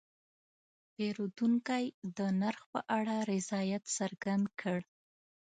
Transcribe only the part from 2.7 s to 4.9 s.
په اړه رضایت څرګند کړ.